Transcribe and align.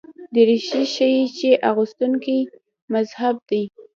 دریشي 0.33 0.83
ښيي 0.93 1.23
چې 1.37 1.49
اغوستونکی 1.69 2.37
مهذب 2.91 3.35
دی. 3.49 3.63